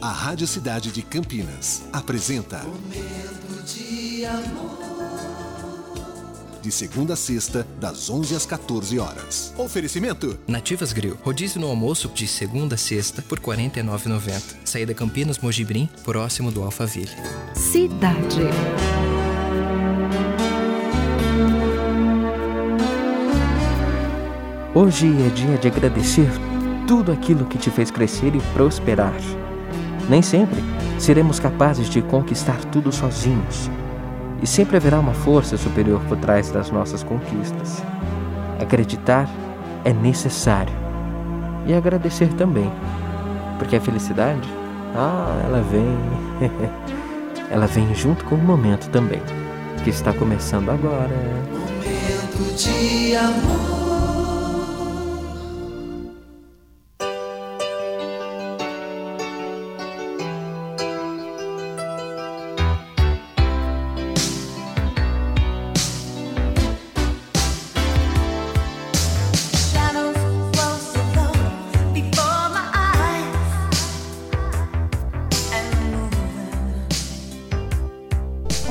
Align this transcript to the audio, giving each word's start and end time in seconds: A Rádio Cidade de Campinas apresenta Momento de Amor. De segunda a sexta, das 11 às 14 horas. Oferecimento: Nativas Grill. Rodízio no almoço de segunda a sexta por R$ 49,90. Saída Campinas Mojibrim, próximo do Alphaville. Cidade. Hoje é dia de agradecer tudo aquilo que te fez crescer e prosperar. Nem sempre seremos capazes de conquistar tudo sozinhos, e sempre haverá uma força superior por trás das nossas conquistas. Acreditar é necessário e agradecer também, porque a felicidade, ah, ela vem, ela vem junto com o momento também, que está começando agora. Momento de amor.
A 0.00 0.10
Rádio 0.10 0.46
Cidade 0.46 0.90
de 0.90 1.02
Campinas 1.02 1.82
apresenta 1.92 2.58
Momento 2.64 3.62
de 3.66 4.24
Amor. 4.24 4.82
De 6.60 6.70
segunda 6.70 7.14
a 7.14 7.16
sexta, 7.16 7.66
das 7.80 8.08
11 8.08 8.36
às 8.36 8.46
14 8.46 8.98
horas. 8.98 9.52
Oferecimento: 9.56 10.38
Nativas 10.46 10.92
Grill. 10.92 11.18
Rodízio 11.22 11.60
no 11.60 11.66
almoço 11.66 12.08
de 12.08 12.26
segunda 12.28 12.76
a 12.76 12.78
sexta 12.78 13.20
por 13.22 13.38
R$ 13.38 13.44
49,90. 13.44 14.56
Saída 14.64 14.94
Campinas 14.94 15.38
Mojibrim, 15.38 15.88
próximo 16.04 16.52
do 16.52 16.62
Alphaville. 16.62 17.10
Cidade. 17.54 18.42
Hoje 24.74 25.06
é 25.06 25.28
dia 25.30 25.58
de 25.58 25.68
agradecer 25.68 26.30
tudo 26.86 27.12
aquilo 27.12 27.44
que 27.46 27.58
te 27.58 27.70
fez 27.70 27.90
crescer 27.90 28.34
e 28.34 28.40
prosperar. 28.54 29.20
Nem 30.08 30.22
sempre 30.22 30.62
seremos 30.98 31.38
capazes 31.40 31.88
de 31.88 32.02
conquistar 32.02 32.58
tudo 32.66 32.92
sozinhos, 32.92 33.70
e 34.42 34.46
sempre 34.46 34.76
haverá 34.76 34.98
uma 34.98 35.14
força 35.14 35.56
superior 35.56 36.00
por 36.08 36.16
trás 36.18 36.50
das 36.50 36.70
nossas 36.70 37.02
conquistas. 37.02 37.82
Acreditar 38.60 39.28
é 39.84 39.92
necessário 39.92 40.74
e 41.66 41.72
agradecer 41.72 42.28
também, 42.34 42.70
porque 43.58 43.76
a 43.76 43.80
felicidade, 43.80 44.48
ah, 44.96 45.40
ela 45.44 45.62
vem, 45.62 45.98
ela 47.50 47.66
vem 47.66 47.94
junto 47.94 48.24
com 48.24 48.34
o 48.34 48.38
momento 48.38 48.88
também, 48.90 49.22
que 49.84 49.90
está 49.90 50.12
começando 50.12 50.70
agora. 50.70 51.10
Momento 51.52 52.56
de 52.56 53.14
amor. 53.16 53.71